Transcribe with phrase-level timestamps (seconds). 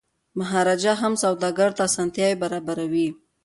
[0.39, 3.07] مهاراجا هم سوداګرو ته اسانتیاوي برابروي.